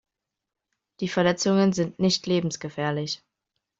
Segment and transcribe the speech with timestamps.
[0.99, 3.21] Die Verletzungen sind nicht lebensgefährlich.